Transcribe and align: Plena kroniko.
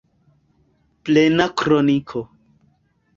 Plena 1.09 1.47
kroniko. 1.63 2.23